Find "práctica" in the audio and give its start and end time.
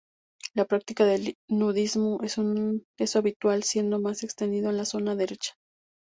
0.65-1.05